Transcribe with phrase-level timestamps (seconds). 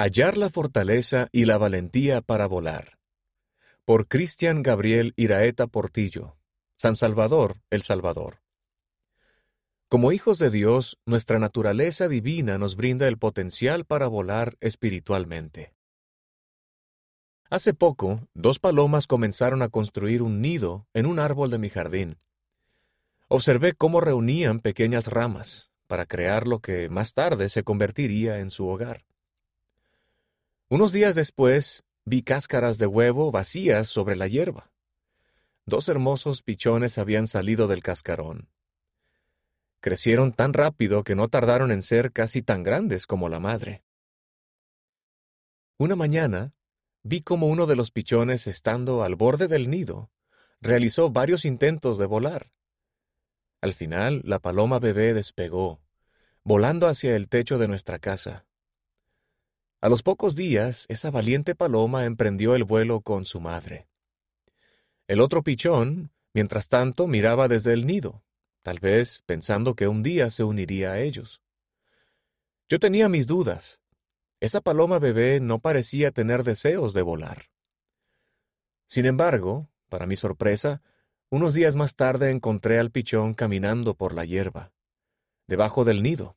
[0.00, 3.00] Hallar la fortaleza y la valentía para volar.
[3.84, 6.36] Por Cristian Gabriel Iraeta Portillo.
[6.76, 8.40] San Salvador, El Salvador.
[9.88, 15.74] Como hijos de Dios, nuestra naturaleza divina nos brinda el potencial para volar espiritualmente.
[17.50, 22.18] Hace poco, dos palomas comenzaron a construir un nido en un árbol de mi jardín.
[23.26, 28.68] Observé cómo reunían pequeñas ramas para crear lo que más tarde se convertiría en su
[28.68, 29.07] hogar.
[30.70, 34.70] Unos días después vi cáscaras de huevo vacías sobre la hierba.
[35.64, 38.50] Dos hermosos pichones habían salido del cascarón.
[39.80, 43.82] Crecieron tan rápido que no tardaron en ser casi tan grandes como la madre.
[45.78, 46.52] Una mañana
[47.02, 50.10] vi como uno de los pichones, estando al borde del nido,
[50.60, 52.50] realizó varios intentos de volar.
[53.62, 55.80] Al final, la paloma bebé despegó,
[56.44, 58.47] volando hacia el techo de nuestra casa.
[59.80, 63.86] A los pocos días, esa valiente paloma emprendió el vuelo con su madre.
[65.06, 68.24] El otro pichón, mientras tanto, miraba desde el nido,
[68.62, 71.42] tal vez pensando que un día se uniría a ellos.
[72.68, 73.80] Yo tenía mis dudas.
[74.40, 77.50] Esa paloma bebé no parecía tener deseos de volar.
[78.88, 80.82] Sin embargo, para mi sorpresa,
[81.30, 84.72] unos días más tarde encontré al pichón caminando por la hierba,
[85.46, 86.36] debajo del nido.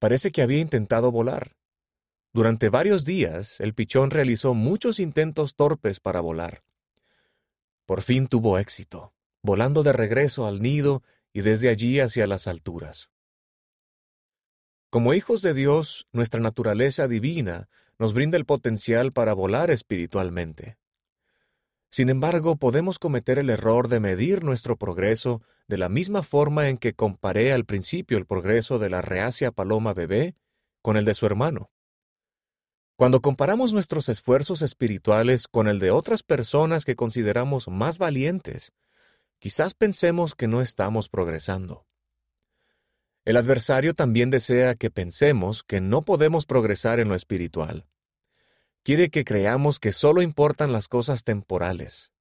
[0.00, 1.56] Parece que había intentado volar,
[2.34, 6.64] durante varios días, el pichón realizó muchos intentos torpes para volar.
[7.86, 13.08] Por fin tuvo éxito, volando de regreso al nido y desde allí hacia las alturas.
[14.90, 17.68] Como hijos de Dios, nuestra naturaleza divina
[18.00, 20.76] nos brinda el potencial para volar espiritualmente.
[21.88, 26.78] Sin embargo, podemos cometer el error de medir nuestro progreso de la misma forma en
[26.78, 30.34] que comparé al principio el progreso de la reacia paloma bebé
[30.82, 31.70] con el de su hermano.
[32.96, 38.72] Cuando comparamos nuestros esfuerzos espirituales con el de otras personas que consideramos más valientes,
[39.40, 41.86] quizás pensemos que no estamos progresando.
[43.24, 47.86] El adversario también desea que pensemos que no podemos progresar en lo espiritual.
[48.84, 52.12] Quiere que creamos que solo importan las cosas temporales.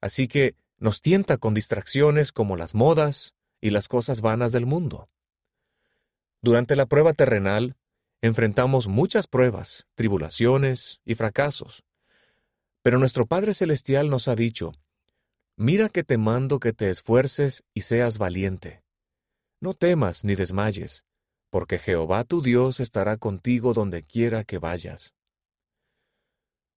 [0.00, 5.08] Así que nos tienta con distracciones como las modas y las cosas vanas del mundo.
[6.42, 7.76] Durante la prueba terrenal,
[8.22, 11.84] enfrentamos muchas pruebas, tribulaciones y fracasos.
[12.82, 14.72] Pero nuestro Padre Celestial nos ha dicho,
[15.58, 18.82] Mira que te mando que te esfuerces y seas valiente.
[19.58, 21.02] No temas ni desmayes,
[21.48, 25.14] porque Jehová tu Dios estará contigo donde quiera que vayas.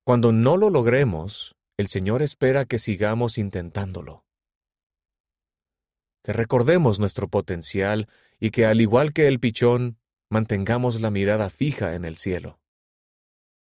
[0.05, 4.23] Cuando no lo logremos, el Señor espera que sigamos intentándolo.
[6.23, 8.07] Que recordemos nuestro potencial
[8.39, 9.98] y que al igual que el pichón,
[10.29, 12.58] mantengamos la mirada fija en el cielo.